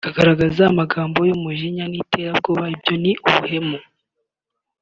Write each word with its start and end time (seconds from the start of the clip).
akagaragaza 0.07 0.61
amagambo 0.71 1.19
y’umujinya 1.27 1.85
n’iterabwoba 1.87 2.63
ibyo 2.75 2.95
ni 3.03 3.11
ubuhemu 3.27 3.77